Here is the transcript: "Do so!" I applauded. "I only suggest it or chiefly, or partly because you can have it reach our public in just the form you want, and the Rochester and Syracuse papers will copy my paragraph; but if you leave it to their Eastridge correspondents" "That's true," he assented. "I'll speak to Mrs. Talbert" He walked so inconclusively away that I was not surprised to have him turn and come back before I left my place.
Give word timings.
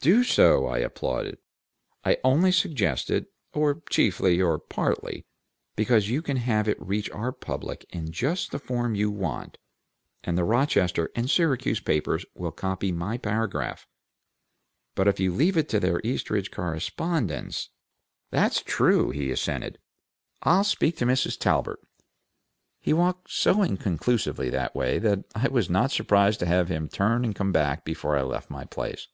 "Do 0.00 0.24
so!" 0.24 0.66
I 0.66 0.78
applauded. 0.78 1.38
"I 2.04 2.18
only 2.24 2.50
suggest 2.50 3.08
it 3.08 3.26
or 3.54 3.82
chiefly, 3.88 4.42
or 4.42 4.58
partly 4.58 5.24
because 5.76 6.08
you 6.08 6.22
can 6.22 6.38
have 6.38 6.66
it 6.66 6.82
reach 6.84 7.08
our 7.10 7.30
public 7.30 7.86
in 7.90 8.10
just 8.10 8.50
the 8.50 8.58
form 8.58 8.96
you 8.96 9.12
want, 9.12 9.58
and 10.24 10.36
the 10.36 10.42
Rochester 10.42 11.08
and 11.14 11.30
Syracuse 11.30 11.78
papers 11.78 12.26
will 12.34 12.50
copy 12.50 12.90
my 12.90 13.16
paragraph; 13.16 13.86
but 14.96 15.06
if 15.06 15.20
you 15.20 15.32
leave 15.32 15.56
it 15.56 15.68
to 15.68 15.78
their 15.78 16.00
Eastridge 16.02 16.50
correspondents" 16.50 17.70
"That's 18.32 18.60
true," 18.60 19.10
he 19.10 19.30
assented. 19.30 19.78
"I'll 20.42 20.64
speak 20.64 20.96
to 20.96 21.06
Mrs. 21.06 21.38
Talbert" 21.38 21.78
He 22.80 22.92
walked 22.92 23.30
so 23.30 23.62
inconclusively 23.62 24.52
away 24.52 24.98
that 24.98 25.20
I 25.36 25.46
was 25.46 25.70
not 25.70 25.92
surprised 25.92 26.40
to 26.40 26.46
have 26.46 26.68
him 26.70 26.88
turn 26.88 27.24
and 27.24 27.36
come 27.36 27.52
back 27.52 27.84
before 27.84 28.16
I 28.18 28.22
left 28.22 28.50
my 28.50 28.64
place. 28.64 29.06